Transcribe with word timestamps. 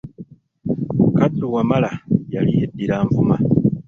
Kadduwamala 1.17 1.91
yali 2.33 2.51
yeddira 2.59 2.95
Nvuma. 3.07 3.35